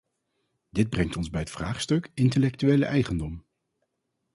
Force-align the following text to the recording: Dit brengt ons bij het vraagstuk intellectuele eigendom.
Dit 0.69 0.89
brengt 0.89 1.17
ons 1.17 1.29
bij 1.29 1.39
het 1.41 1.49
vraagstuk 1.49 2.11
intellectuele 2.13 2.85
eigendom. 2.85 3.45